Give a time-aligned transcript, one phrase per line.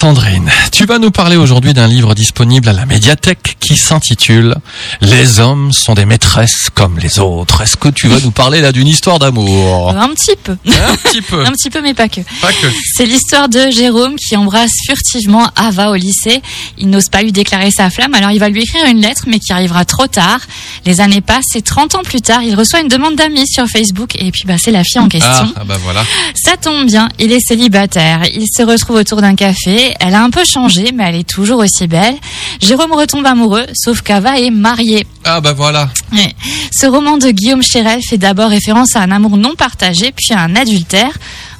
[0.00, 4.54] Sandrine, tu vas nous parler aujourd'hui d'un livre disponible à la médiathèque qui s'intitule
[5.02, 7.60] Les hommes sont des maîtresses comme les autres.
[7.60, 9.90] Est-ce que tu vas nous parler là d'une histoire d'amour?
[9.90, 10.56] Un petit peu.
[10.66, 11.44] Un petit peu.
[11.44, 12.22] Un petit peu, mais pas que.
[12.40, 12.66] Pas que.
[12.96, 16.40] C'est l'histoire de Jérôme qui embrasse furtivement Ava au lycée.
[16.78, 19.38] Il n'ose pas lui déclarer sa flamme, alors il va lui écrire une lettre, mais
[19.38, 20.40] qui arrivera trop tard.
[20.86, 24.14] Les années passent et 30 ans plus tard, il reçoit une demande d'amis sur Facebook
[24.16, 25.52] et puis bah, c'est la fille en Ah, question.
[25.56, 26.02] ah bah voilà.
[26.34, 28.22] Ça tombe bien, il est célibataire.
[28.34, 29.94] Il se retrouve autour d'un café.
[30.00, 32.14] Elle a un peu changé, mais elle est toujours aussi belle.
[32.60, 35.06] Jérôme retombe amoureux, sauf qu'Ava est mariée.
[35.24, 35.90] Ah bah voilà.
[36.12, 36.34] Ouais.
[36.72, 40.40] Ce roman de Guillaume Chérel fait d'abord référence à un amour non partagé, puis à
[40.40, 41.12] un adultère.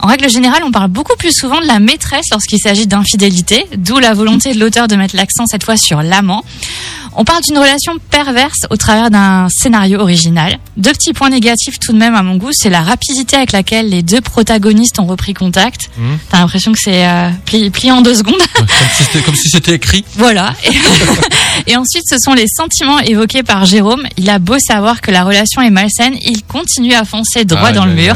[0.02, 3.98] En règle générale, on parle beaucoup plus souvent de la maîtresse lorsqu'il s'agit d'infidélité, d'où
[3.98, 6.42] la volonté de l'auteur de mettre l'accent cette fois sur l'amant.
[7.16, 10.58] On parle d'une relation perverse au travers d'un scénario original.
[10.76, 13.88] Deux petits points négatifs tout de même à mon goût, c'est la rapidité avec laquelle
[13.88, 15.90] les deux protagonistes ont repris contact.
[15.98, 16.18] Mhm.
[16.30, 18.40] T'as l'impression que c'est euh, plié, en deux secondes.
[18.54, 20.04] Comme si c'était, si écrit.
[20.16, 20.54] Voilà.
[20.64, 20.70] Et,
[21.72, 24.06] et ensuite, ce sont les sentiments évoqués par Jérôme.
[24.16, 27.84] Il a beau savoir que la relation est malsaine, il continue à foncer droit dans
[27.86, 28.14] le mur.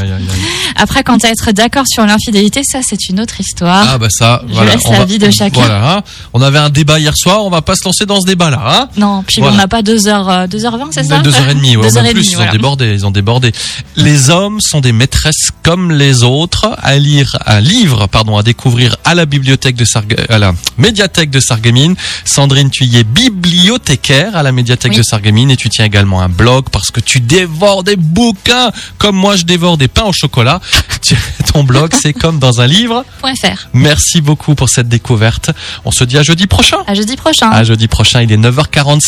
[0.77, 3.87] Après, quant à être d'accord sur l'infidélité, ça, c'est une autre histoire.
[3.91, 4.73] Ah bah ça, Je voilà.
[4.75, 5.61] laisse on l'avis de chacun.
[5.61, 5.97] Voilà.
[5.97, 6.03] hein.
[6.33, 8.63] On avait un débat hier soir, on va pas se lancer dans ce débat-là.
[8.67, 9.55] Hein Non, puis Voilà.
[9.55, 12.13] on n'a pas 2h, 2h20, c'est ça Deux heures et demie, ouais, Deux heures même
[12.15, 12.51] plus, ils voilà.
[12.51, 13.53] ont débordé, ils ont débordé.
[13.97, 16.77] Les hommes sont des maîtresses comme les autres.
[16.83, 21.31] À lire, un livre, pardon, à découvrir à la bibliothèque de Sargue, à la médiathèque
[21.31, 21.97] de Sarreguemines.
[22.25, 24.99] Sandrine, tu y es bibliothécaire à la médiathèque Oui.
[24.99, 29.17] de Sarreguemines et tu tiens également un blog parce que tu dévores des bouquins comme
[29.17, 30.61] moi je dévore des pains au chocolat.
[31.53, 33.05] Ton blog, c'est comme dans un livre.
[33.23, 33.69] .fr.
[33.73, 35.51] Merci beaucoup pour cette découverte.
[35.85, 36.79] On se dit à jeudi prochain.
[36.87, 37.51] À jeudi prochain.
[37.51, 38.37] À jeudi prochain, il est
[38.75, 39.01] 45